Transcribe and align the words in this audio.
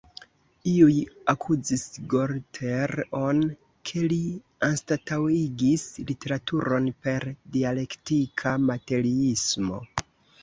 Iuj 0.69 0.93
akuzis 1.31 1.83
Gorter-on, 2.13 3.41
ke 3.89 4.01
li 4.13 4.17
anstataŭigis 4.67 5.85
literaturon 6.13 6.89
per 7.09 7.27
dialektika 7.57 8.55
materiismo. 8.71 9.83